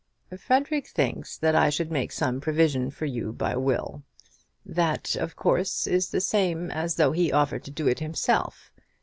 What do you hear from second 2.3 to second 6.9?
provision for you by will. That, of course, is the same